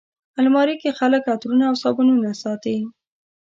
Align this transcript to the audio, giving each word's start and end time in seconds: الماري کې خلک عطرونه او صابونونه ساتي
الماري 0.39 0.75
کې 0.81 0.89
خلک 0.99 1.23
عطرونه 1.33 1.63
او 1.69 1.75
صابونونه 1.83 2.29
ساتي 2.43 2.77